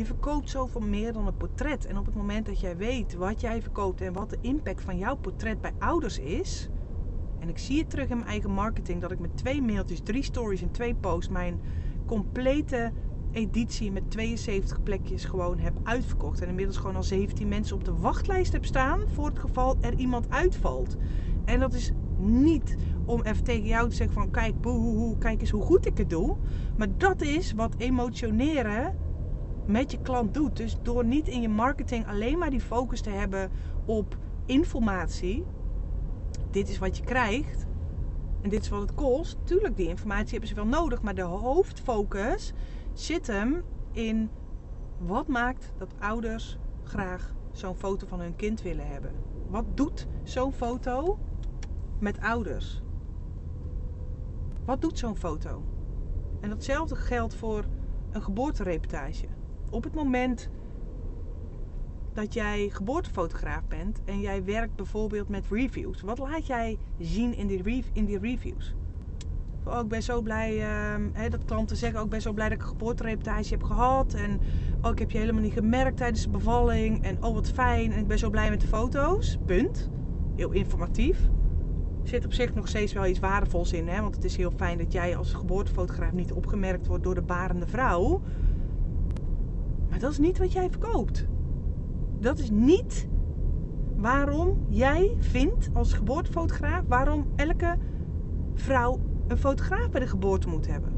[0.00, 1.86] Je verkoopt zoveel meer dan een portret.
[1.86, 4.98] En op het moment dat jij weet wat jij verkoopt en wat de impact van
[4.98, 6.68] jouw portret bij ouders is.
[7.38, 10.22] En ik zie het terug in mijn eigen marketing dat ik met twee mailtjes, drie
[10.22, 11.60] stories en twee posts mijn
[12.06, 12.92] complete
[13.32, 16.40] editie met 72 plekjes gewoon heb uitverkocht.
[16.40, 19.94] En inmiddels gewoon al 17 mensen op de wachtlijst heb staan voor het geval er
[19.94, 20.96] iemand uitvalt.
[21.44, 25.50] En dat is niet om even tegen jou te zeggen van kijk, boe, kijk eens
[25.50, 26.36] hoe goed ik het doe.
[26.76, 29.08] Maar dat is wat emotioneren
[29.64, 30.56] met je klant doet.
[30.56, 33.50] Dus door niet in je marketing alleen maar die focus te hebben
[33.84, 35.44] op informatie.
[36.50, 37.66] Dit is wat je krijgt.
[38.42, 39.36] En dit is wat het kost.
[39.44, 41.02] Tuurlijk, die informatie hebben ze wel nodig.
[41.02, 42.52] Maar de hoofdfocus
[42.92, 44.30] zit hem in
[44.98, 49.12] wat maakt dat ouders graag zo'n foto van hun kind willen hebben.
[49.48, 51.18] Wat doet zo'n foto
[51.98, 52.82] met ouders?
[54.64, 55.64] Wat doet zo'n foto?
[56.40, 57.64] En datzelfde geldt voor
[58.10, 59.26] een geboortereportage.
[59.70, 60.50] Op het moment
[62.12, 67.46] dat jij geboortefotograaf bent en jij werkt bijvoorbeeld met reviews, wat laat jij zien in
[67.46, 68.74] die, in die reviews?
[69.64, 70.56] Oh, ik ben zo blij
[71.14, 74.14] uh, dat klanten zeggen: ook oh, ben zo blij dat ik een geboortereportage heb gehad.
[74.14, 74.40] En
[74.82, 77.04] oh, ik heb je helemaal niet gemerkt tijdens de bevalling.
[77.04, 77.92] En oh, wat fijn.
[77.92, 79.38] En ik ben zo blij met de foto's.
[79.46, 79.90] Punt.
[80.36, 81.28] Heel informatief.
[82.02, 83.88] Zit op zich nog steeds wel iets waardevols in.
[83.88, 84.00] Hè?
[84.00, 87.66] Want het is heel fijn dat jij als geboortefotograaf niet opgemerkt wordt door de barende
[87.66, 88.22] vrouw.
[89.90, 91.26] Maar dat is niet wat jij verkoopt.
[92.18, 93.08] Dat is niet
[93.96, 97.76] waarom jij vindt als geboortefotograaf waarom elke
[98.54, 100.92] vrouw een fotograaf bij de geboorte moet hebben.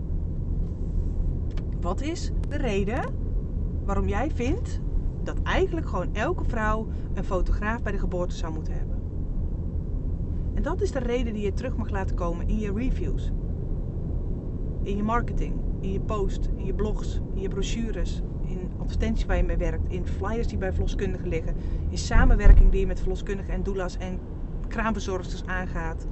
[1.81, 3.05] Wat is de reden
[3.85, 4.81] waarom jij vindt
[5.23, 9.03] dat eigenlijk gewoon elke vrouw een fotograaf bij de geboorte zou moeten hebben?
[10.55, 13.33] En dat is de reden die je terug mag laten komen in je reviews,
[14.83, 19.37] in je marketing, in je post, in je blogs, in je brochures, in advertenties waar
[19.37, 21.55] je mee werkt, in flyers die bij verloskundigen liggen,
[21.89, 24.19] in samenwerking die je met verloskundigen en doulas en
[24.69, 26.07] kraamverzorgsters aangaat.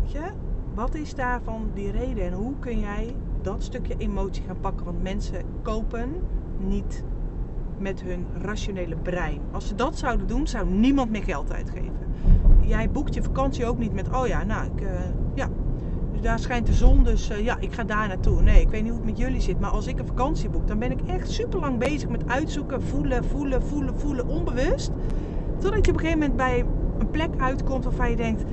[0.00, 0.30] Weet je?
[0.74, 4.84] Wat is daarvan die reden en hoe kun jij dat stukje emotie gaan pakken?
[4.84, 6.10] Want mensen kopen
[6.58, 7.04] niet
[7.78, 9.40] met hun rationele brein.
[9.50, 11.96] Als ze dat zouden doen, zou niemand meer geld uitgeven.
[12.60, 14.88] Jij boekt je vakantie ook niet met, oh ja, nou, ik, dus
[16.20, 18.42] daar schijnt de zon, dus uh, ja, ik ga daar naartoe.
[18.42, 20.68] Nee, ik weet niet hoe het met jullie zit, maar als ik een vakantie boek,
[20.68, 24.90] dan ben ik echt super lang bezig met uitzoeken, voelen, voelen, voelen, voelen, onbewust.
[25.58, 26.64] Totdat je op een gegeven moment bij
[26.98, 28.44] een plek uitkomt waarvan je denkt,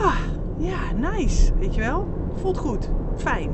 [0.00, 0.18] ah,
[0.56, 1.52] ja, nice.
[1.58, 2.08] Weet je wel?
[2.34, 2.90] Voelt goed.
[3.16, 3.50] Fijn.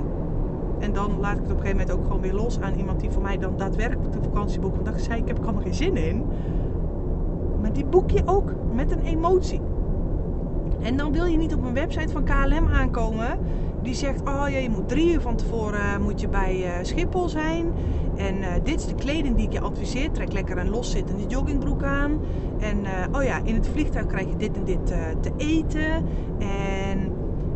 [0.78, 3.00] En dan laat ik het op een gegeven moment ook gewoon weer los aan iemand
[3.00, 4.74] die voor mij dan daadwerkelijk de vakantie boekt.
[4.74, 6.26] Want dan zei ik, heb er allemaal geen zin in.
[7.61, 9.61] Maar die boek je ook met een emotie.
[10.83, 13.38] En dan wil je niet op een website van KLM aankomen
[13.83, 16.73] die zegt: Oh ja, je moet drie uur van tevoren eh, moet je bij uh,
[16.83, 17.73] Schiphol zijn.
[18.16, 20.11] En uh, dit is de kleding die ik je adviseer.
[20.11, 22.21] Trek lekker een loszittende joggingbroek aan.
[22.59, 22.77] En
[23.12, 24.87] oh ja, in het vliegtuig krijg je dit en dit
[25.21, 26.07] te eten.
[26.38, 26.80] En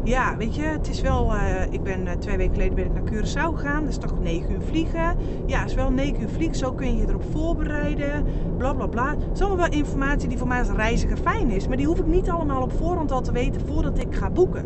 [0.04, 1.32] ja, weet je, het is wel.
[1.70, 3.80] ik ben twee weken geleden ben ik naar Curaçao gegaan.
[3.80, 5.16] Dat is toch negen uur vliegen.
[5.46, 6.56] Ja, het is wel negen uur vliegen.
[6.56, 8.24] Zo kun je je erop voorbereiden.
[8.56, 9.10] Bla bla bla.
[9.10, 11.68] Het is allemaal wel informatie die voor mij als reiziger fijn is.
[11.68, 14.64] Maar die hoef ik niet allemaal op voorhand al te weten voordat ik ga boeken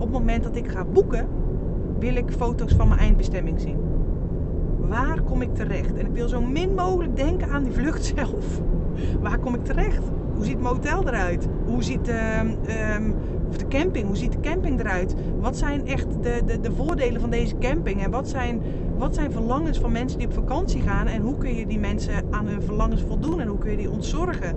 [0.00, 1.28] op het moment dat ik ga boeken,
[1.98, 3.76] wil ik foto's van mijn eindbestemming zien.
[4.88, 5.96] Waar kom ik terecht?
[5.96, 8.60] En ik wil zo min mogelijk denken aan die vlucht zelf.
[9.20, 10.02] Waar kom ik terecht?
[10.34, 11.48] Hoe ziet het motel eruit?
[11.66, 13.12] Hoe ziet ehm,
[13.50, 15.14] of de camping, hoe ziet de camping eruit?
[15.40, 18.02] Wat zijn echt de, de, de voordelen van deze camping?
[18.02, 18.62] En wat zijn,
[18.98, 21.06] wat zijn verlangens van mensen die op vakantie gaan?
[21.06, 23.40] En hoe kun je die mensen aan hun verlangens voldoen?
[23.40, 24.56] En hoe kun je die ontzorgen?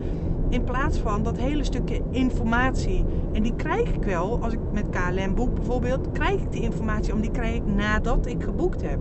[0.50, 3.06] In plaats van dat hele stukje informatie.
[3.32, 7.14] En die krijg ik wel, als ik met KLM boek bijvoorbeeld, krijg ik die informatie,
[7.14, 9.00] om die krijg ik nadat ik geboekt heb.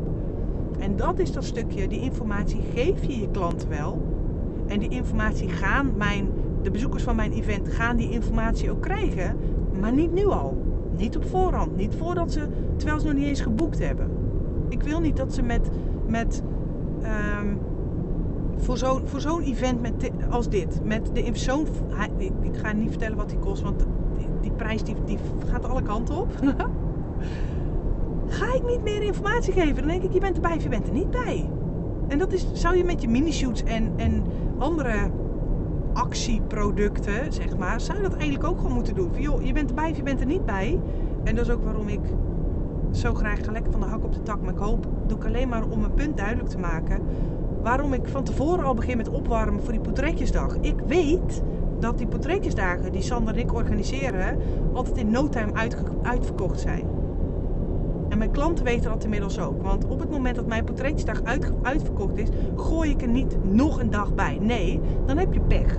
[0.79, 4.03] En dat is dat stukje, die informatie geef je je klant wel.
[4.67, 6.29] En die informatie gaan mijn,
[6.63, 9.37] de bezoekers van mijn event gaan die informatie ook krijgen,
[9.83, 10.57] maar niet nu al.
[10.97, 14.11] Niet op voorhand, niet voordat ze, terwijl ze nog niet eens geboekt hebben.
[14.69, 15.71] Ik wil niet dat ze met,
[16.07, 16.43] met
[17.41, 17.59] um,
[18.57, 21.67] voor zo'n voor zo'n event met als dit, met de zo'n,
[22.17, 23.87] ik, ga niet vertellen wat die kost, want
[24.41, 26.29] die, prijs die, die gaat alle kanten op.
[28.39, 29.77] ga ik niet meer informatie geven.
[29.77, 31.51] Dan denk ik, je bent erbij of je bent er niet bij.
[32.09, 34.23] En dat is, zou je met je mini-shoots en, en
[34.59, 35.11] andere
[35.93, 39.11] actieproducten, zeg maar, zou je dat eigenlijk ook gewoon moeten doen.
[39.13, 40.81] Van, je bent erbij of je bent er niet bij.
[41.25, 42.01] En dat is ook waarom ik
[42.91, 44.41] zo graag ga lekker van de hak op de tak.
[44.43, 47.03] Maar ik hoop, doe ik alleen maar om mijn punt duidelijk te maken.
[47.63, 50.57] Waarom ik van tevoren al begin met opwarmen voor die portretjesdag.
[50.61, 51.43] Ik weet
[51.79, 54.39] dat die portretjesdagen die Sander en ik organiseren,
[54.73, 55.53] altijd in no time
[56.03, 57.02] uitverkocht zijn.
[58.13, 59.63] En mijn klanten weten dat inmiddels ook.
[59.63, 63.81] Want op het moment dat mijn portretjesdag uit, uitverkocht is, gooi ik er niet nog
[63.81, 64.39] een dag bij.
[64.41, 65.79] Nee, dan heb je pech.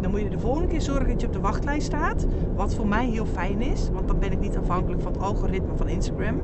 [0.00, 2.26] Dan moet je de volgende keer zorgen dat je op de wachtlijst staat.
[2.54, 5.76] Wat voor mij heel fijn is, want dan ben ik niet afhankelijk van het algoritme
[5.76, 6.40] van Instagram.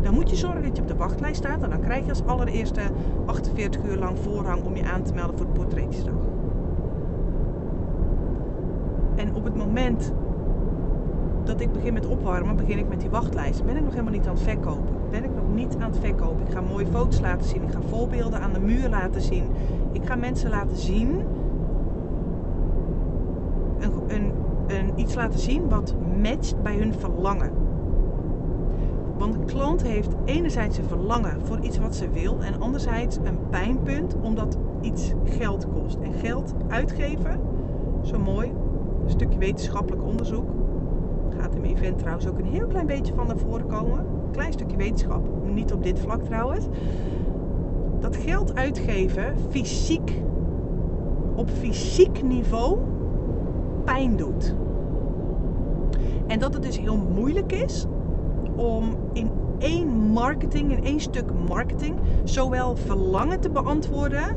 [0.00, 1.62] Dan moet je zorgen dat je op de wachtlijst staat.
[1.62, 2.80] En dan krijg je als allereerste
[3.26, 6.14] 48 uur lang voorrang om je aan te melden voor de portretjesdag.
[9.16, 10.12] En op het moment
[11.44, 13.64] dat ik begin met opwarmen, begin ik met die wachtlijst.
[13.64, 14.94] Ben ik nog helemaal niet aan het verkopen.
[15.10, 16.46] Ben ik nog niet aan het verkopen.
[16.46, 17.62] Ik ga mooie foto's laten zien.
[17.62, 19.44] Ik ga voorbeelden aan de muur laten zien.
[19.92, 21.20] Ik ga mensen laten zien.
[23.78, 24.32] Een, een,
[24.66, 27.50] een, iets laten zien wat matcht bij hun verlangen.
[29.18, 32.38] Want een klant heeft enerzijds een verlangen voor iets wat ze wil.
[32.40, 35.98] En anderzijds een pijnpunt omdat iets geld kost.
[36.02, 37.40] En geld uitgeven,
[38.02, 38.52] zo mooi,
[39.04, 40.61] een stukje wetenschappelijk onderzoek
[41.42, 43.98] gaat mijn event trouwens ook een heel klein beetje van naar voren komen.
[43.98, 46.66] Een klein stukje wetenschap, niet op dit vlak trouwens.
[48.00, 50.22] Dat geld uitgeven fysiek,
[51.34, 52.78] op fysiek niveau,
[53.84, 54.54] pijn doet.
[56.26, 57.86] En dat het dus heel moeilijk is
[58.56, 64.36] om in één marketing, in één stuk marketing, zowel verlangen te beantwoorden,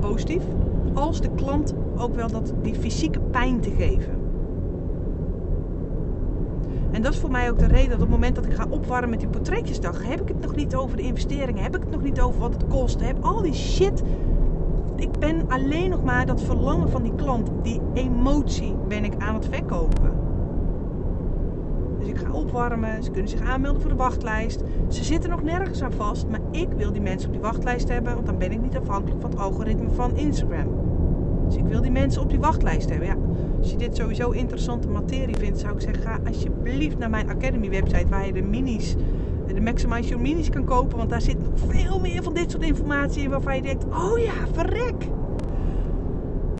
[0.00, 0.42] positief,
[0.94, 4.25] als de klant ook wel dat, die fysieke pijn te geven.
[6.96, 8.66] En dat is voor mij ook de reden dat op het moment dat ik ga
[8.70, 11.90] opwarmen met die portretjesdag, heb ik het nog niet over de investeringen, heb ik het
[11.90, 14.02] nog niet over wat het kost, heb al die shit.
[14.96, 19.34] Ik ben alleen nog maar dat verlangen van die klant, die emotie ben ik aan
[19.34, 20.12] het verkopen.
[21.98, 24.62] Dus ik ga opwarmen, ze kunnen zich aanmelden voor de wachtlijst.
[24.88, 28.14] Ze zitten nog nergens aan vast, maar ik wil die mensen op die wachtlijst hebben,
[28.14, 30.68] want dan ben ik niet afhankelijk van het algoritme van Instagram.
[31.46, 33.08] Dus ik wil die mensen op die wachtlijst hebben.
[33.08, 33.16] Ja,
[33.66, 37.70] als je dit sowieso interessante materie vindt, zou ik zeggen, ga alsjeblieft naar mijn Academy
[37.70, 38.94] website waar je de minis,
[39.46, 40.96] de Maximize Your Minis kan kopen.
[40.96, 44.18] Want daar zit nog veel meer van dit soort informatie in waarvan je denkt, oh
[44.18, 45.08] ja, verrek.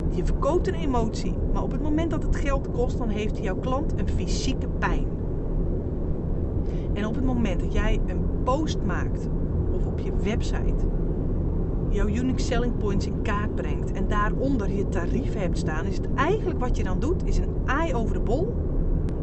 [0.09, 3.57] Je verkoopt een emotie, maar op het moment dat het geld kost, dan heeft jouw
[3.57, 5.07] klant een fysieke pijn.
[6.93, 9.27] En op het moment dat jij een post maakt
[9.71, 10.85] of op je website
[11.97, 16.13] jouw unique selling points in kaart brengt en daaronder je tarieven hebt staan, is het
[16.15, 18.55] eigenlijk wat je dan doet, is een aai over de bol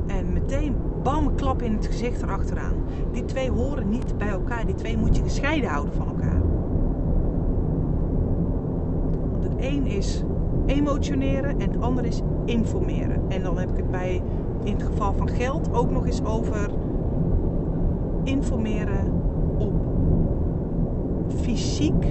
[0.07, 2.75] en meteen bam, klap in het gezicht erachteraan.
[3.13, 6.41] Die twee horen niet bij elkaar, die twee moet je gescheiden houden van elkaar.
[9.31, 10.23] Want het een is
[10.67, 13.23] emotioneren en het ander is informeren.
[13.29, 14.23] En dan heb ik het bij,
[14.65, 16.71] in het geval van geld, ook nog eens over
[18.25, 19.13] informeren
[19.59, 19.73] op
[21.43, 22.07] fysiek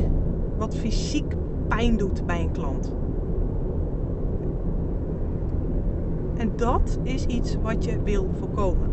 [0.57, 1.35] wat fysiek
[1.67, 2.95] pijn doet bij een klant.
[6.37, 8.89] En dat is iets wat je wil voorkomen.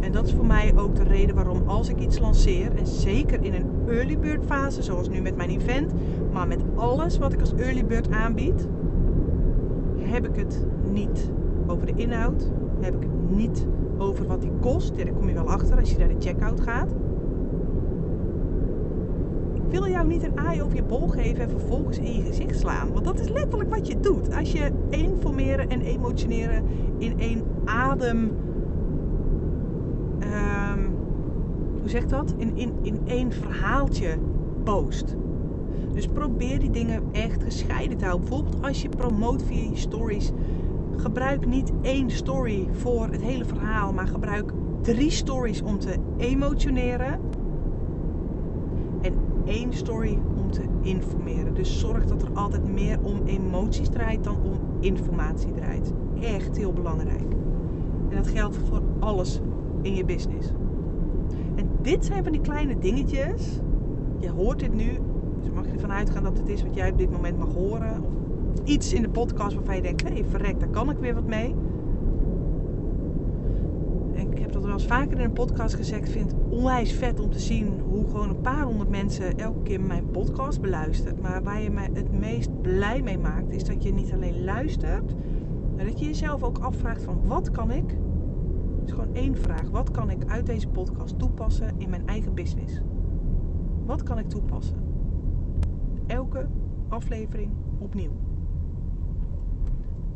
[0.00, 3.44] En dat is voor mij ook de reden waarom als ik iets lanceer, en zeker
[3.44, 5.92] in een early bird fase, zoals nu met mijn event,
[6.32, 8.68] maar met alles wat ik als early bird aanbied,
[9.98, 11.30] heb ik het niet
[11.66, 12.50] over de inhoud,
[12.80, 13.66] heb ik het niet
[13.98, 14.96] over wat die kost.
[14.96, 16.94] Daar kom je wel achter als je naar de checkout gaat
[19.70, 22.92] wil jou niet een aai over je bol geven en vervolgens in je gezicht slaan.
[22.92, 24.34] Want dat is letterlijk wat je doet.
[24.34, 26.64] Als je informeren en emotioneren
[26.98, 28.18] in één adem.
[30.22, 30.94] Um,
[31.80, 32.34] hoe zeg dat?
[32.36, 34.18] In, in, in één verhaaltje
[34.64, 35.16] post.
[35.92, 38.28] Dus probeer die dingen echt gescheiden te houden.
[38.28, 40.32] Bijvoorbeeld als je promoot via je stories.
[40.96, 44.52] Gebruik niet één story voor het hele verhaal, maar gebruik
[44.82, 47.20] drie stories om te emotioneren.
[49.44, 51.54] Één story om te informeren.
[51.54, 55.92] Dus zorg dat er altijd meer om emoties draait dan om informatie draait.
[56.20, 57.32] Echt heel belangrijk.
[58.08, 59.40] En dat geldt voor alles
[59.82, 60.48] in je business.
[61.54, 63.60] En dit zijn van die kleine dingetjes.
[64.18, 64.98] Je hoort dit nu.
[65.40, 68.02] Dus mag je ervan uitgaan dat het is wat jij op dit moment mag horen.
[68.02, 68.12] Of
[68.64, 71.26] iets in de podcast waarvan je denkt, hé hey, verrek, daar kan ik weer wat
[71.26, 71.54] mee.
[74.14, 76.06] En ik heb dat wel eens vaker in een podcast gezegd.
[76.06, 79.62] Ik vind het onwijs vet om te zien hoe gewoon een paar honderd mensen elke
[79.62, 81.20] keer mijn podcast beluistert.
[81.20, 85.14] Maar waar je mij het meest blij mee maakt, is dat je niet alleen luistert,
[85.76, 87.90] maar dat je jezelf ook afvraagt van wat kan ik?
[88.78, 89.70] Het is gewoon één vraag.
[89.70, 92.80] Wat kan ik uit deze podcast toepassen in mijn eigen business?
[93.84, 94.78] Wat kan ik toepassen?
[96.06, 96.48] Elke
[96.88, 98.12] aflevering opnieuw.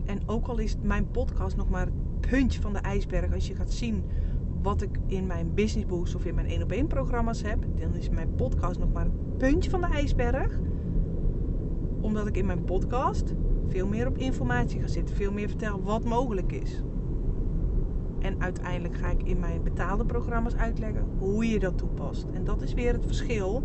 [0.05, 3.55] En ook al is mijn podcast nog maar het puntje van de ijsberg, als je
[3.55, 4.05] gaat zien
[4.65, 7.95] wat ik in mijn business boost of in mijn 1 op 1 programma's heb, dan
[7.95, 10.59] is mijn podcast nog maar het puntje van de ijsberg.
[12.01, 13.35] Omdat ik in mijn podcast
[13.69, 16.83] veel meer op informatie ga zitten, veel meer vertel wat mogelijk is.
[18.19, 22.27] En uiteindelijk ga ik in mijn betaalde programma's uitleggen hoe je dat toepast.
[22.33, 23.55] En dat is weer het verschil.
[23.55, 23.63] Op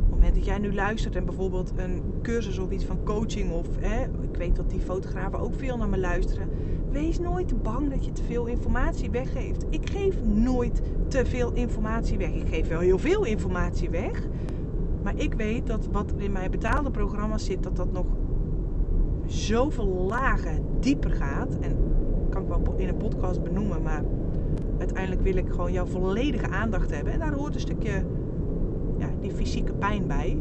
[0.00, 3.66] het moment dat jij nu luistert en bijvoorbeeld een cursus of iets van coaching of
[3.78, 6.48] hè, ik weet dat die fotografen ook veel naar me luisteren.
[6.90, 9.64] Wees nooit bang dat je te veel informatie weggeeft.
[9.70, 12.34] Ik geef nooit te veel informatie weg.
[12.34, 14.28] Ik geef wel heel veel informatie weg.
[15.02, 18.06] Maar ik weet dat wat in mijn betaalde programma's zit, dat dat nog
[19.26, 21.58] zoveel lagen dieper gaat.
[21.60, 21.76] En
[22.30, 24.04] kan ik wel in een podcast benoemen, maar
[24.78, 27.12] uiteindelijk wil ik gewoon jouw volledige aandacht hebben.
[27.12, 28.04] En daar hoort een stukje
[28.98, 30.38] ja, die fysieke pijn bij.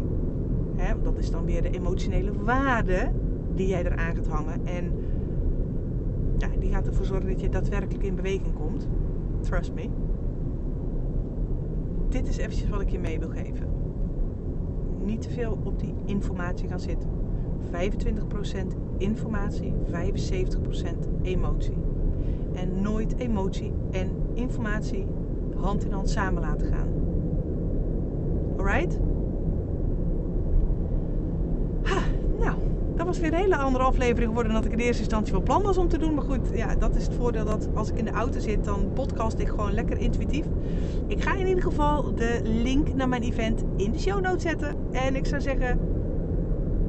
[0.76, 3.12] Hè, dat is dan weer de emotionele waarde
[3.56, 4.66] die jij eraan gaat hangen.
[4.66, 4.92] En
[6.38, 8.88] ja, die gaat ervoor zorgen dat je daadwerkelijk in beweging komt.
[9.40, 9.90] Trust me.
[12.10, 13.68] Dit is eventjes wat ik je mee wil geven.
[15.06, 17.10] Niet te veel op die informatie gaan zitten.
[17.72, 21.78] 25% informatie, 75% emotie.
[22.54, 25.06] En nooit emotie en informatie
[25.56, 26.88] hand in hand samen laten gaan.
[28.58, 29.00] Alright?
[31.84, 32.02] Ha,
[32.40, 32.58] nou,
[33.16, 35.64] was weer een hele andere aflevering geworden dan dat ik in eerste instantie van plan
[35.64, 36.14] was om te doen.
[36.14, 38.92] Maar goed, ja, dat is het voordeel dat als ik in de auto zit, dan
[38.94, 40.46] podcast ik gewoon lekker intuïtief.
[41.08, 44.76] Ik ga in ieder geval de link naar mijn event in de show notes zetten.
[44.92, 45.80] En ik zou zeggen,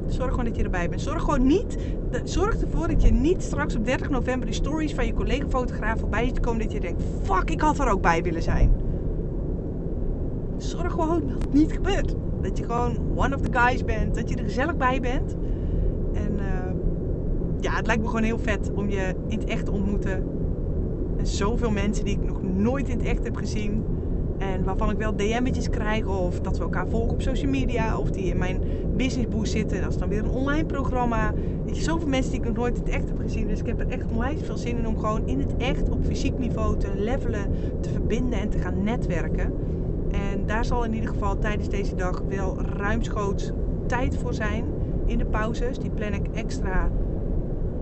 [0.07, 1.01] Zorg gewoon dat je erbij bent.
[1.01, 1.77] Zorg gewoon niet.
[2.23, 6.25] Zorg ervoor dat je niet straks op 30 november de stories van je collega-fotograaf voorbij
[6.25, 6.61] ziet komen.
[6.61, 8.71] Dat je denkt: fuck, ik had er ook bij willen zijn.
[10.57, 12.15] Zorg gewoon dat het niet gebeurt.
[12.41, 14.15] Dat je gewoon one of the guys bent.
[14.15, 15.35] Dat je er gezellig bij bent.
[16.23, 16.73] En uh,
[17.59, 20.23] ja, het lijkt me gewoon heel vet om je in het echt te ontmoeten.
[21.17, 23.83] En zoveel mensen die ik nog nooit in het echt heb gezien.
[24.37, 27.97] En waarvan ik wel DM'tjes krijg of dat we elkaar volgen op social media.
[27.97, 28.61] Of die in mijn
[28.95, 29.81] business boost zitten.
[29.81, 31.33] Dat is dan weer een online programma.
[31.65, 33.47] Weet je, zoveel mensen die ik nog nooit in het echt heb gezien.
[33.47, 36.05] Dus ik heb er echt onwijs veel zin in om gewoon in het echt op
[36.05, 37.51] fysiek niveau te levelen,
[37.81, 39.53] te verbinden en te gaan netwerken.
[40.11, 43.51] En daar zal in ieder geval tijdens deze dag wel ruimschoots
[43.87, 44.65] tijd voor zijn
[45.07, 45.79] in de pauzes.
[45.79, 46.89] Die plan ik extra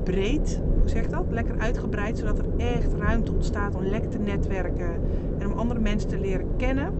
[0.04, 1.26] breed, hoe zeg ik dat?
[1.30, 4.92] Lekker uitgebreid, zodat er echt ruimte ontstaat om lekker te netwerken
[5.38, 6.94] en om andere mensen te leren kennen.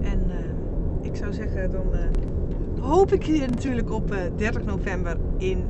[0.00, 5.16] En uh, ik zou zeggen, dan uh, hoop ik je natuurlijk op uh, 30 november
[5.36, 5.64] in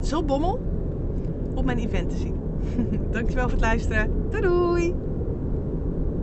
[0.00, 0.60] Zilbommel
[1.54, 2.34] op mijn event te zien.
[3.10, 4.10] Dankjewel voor het luisteren.
[4.30, 4.94] Doei!